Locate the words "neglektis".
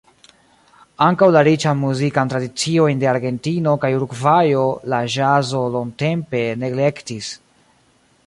6.63-7.33